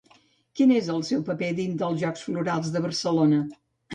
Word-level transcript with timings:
Quin 0.59 0.71
és 0.77 0.87
el 0.93 1.03
seu 1.09 1.19
paper 1.27 1.51
dins 1.59 1.83
els 1.87 2.01
Jocs 2.05 2.25
Florals 2.29 2.73
de 2.77 2.81
Barcelona? 2.87 3.43